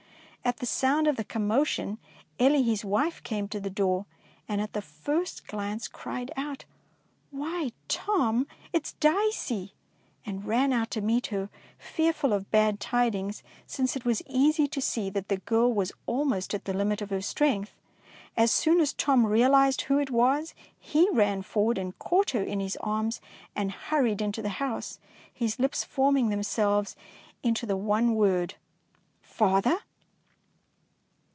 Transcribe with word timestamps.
At 0.43 0.57
the 0.57 0.65
sound 0.65 1.05
of 1.07 1.17
the 1.17 1.23
commotion 1.23 1.99
Elie, 2.39 2.63
his 2.63 2.83
wife, 2.83 3.21
came 3.21 3.47
to 3.49 3.59
the 3.59 3.69
door, 3.69 4.07
and 4.49 4.59
at 4.59 4.73
the 4.73 4.81
first 4.81 5.45
glance 5.45 5.87
cried 5.87 6.31
out,— 6.35 6.65
''Why, 7.33 7.71
Tom, 7.87 8.47
^tis 8.73 8.95
Dicey!'' 8.99 9.75
and 10.25 10.43
ran 10.43 10.73
out 10.73 10.89
to 10.91 10.99
meet 10.99 11.27
her, 11.27 11.49
fearful 11.77 12.33
of 12.33 12.49
bad 12.49 12.79
tidings, 12.79 13.43
since 13.67 13.95
it 13.95 14.03
was 14.03 14.23
easy 14.25 14.67
to 14.69 14.81
see 14.81 15.11
that 15.11 15.27
the 15.29 15.37
girl 15.37 15.71
was 15.71 15.91
almost 16.07 16.55
at 16.55 16.65
the 16.65 16.73
limit 16.73 17.03
of 17.03 17.11
her 17.11 17.21
strength. 17.21 17.75
As 18.35 18.51
soon 18.51 18.81
as 18.81 18.93
Tom 18.93 19.27
realised 19.27 19.83
who 19.83 19.99
it 19.99 20.09
was, 20.09 20.55
he 20.79 21.07
ran 21.11 21.43
forward 21.43 21.77
and 21.77 21.97
caught 21.99 22.31
her 22.31 22.43
in 22.43 22.59
his 22.59 22.75
arms, 22.81 23.21
and 23.55 23.71
hurried 23.71 24.23
into 24.23 24.41
the 24.41 24.49
house, 24.57 24.97
his 25.31 25.59
lips 25.59 25.83
forming 25.83 26.29
themselves 26.29 26.95
into 27.43 27.67
the 27.67 27.77
one 27.77 28.15
word," 28.15 28.55
Father?" 29.21 29.77